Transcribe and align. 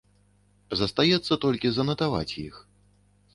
Застаецца 0.79 1.33
толькі 1.43 1.67
занатаваць 1.75 2.37
іх. 2.47 2.55